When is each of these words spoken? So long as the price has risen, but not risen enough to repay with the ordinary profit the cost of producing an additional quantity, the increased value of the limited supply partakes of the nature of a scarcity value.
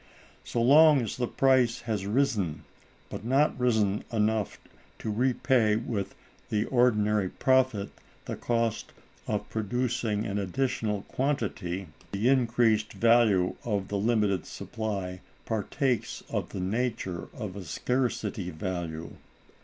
So 0.43 0.63
long 0.63 1.01
as 1.03 1.15
the 1.15 1.27
price 1.27 1.81
has 1.81 2.07
risen, 2.07 2.63
but 3.11 3.23
not 3.23 3.55
risen 3.59 4.03
enough 4.11 4.59
to 4.97 5.11
repay 5.11 5.75
with 5.75 6.15
the 6.49 6.65
ordinary 6.65 7.29
profit 7.29 7.91
the 8.25 8.35
cost 8.35 8.93
of 9.27 9.47
producing 9.49 10.25
an 10.25 10.39
additional 10.39 11.03
quantity, 11.03 11.87
the 12.13 12.29
increased 12.29 12.93
value 12.93 13.55
of 13.63 13.89
the 13.89 13.97
limited 13.99 14.47
supply 14.47 15.21
partakes 15.45 16.23
of 16.31 16.49
the 16.49 16.59
nature 16.59 17.27
of 17.35 17.55
a 17.55 17.63
scarcity 17.63 18.49
value. 18.49 19.17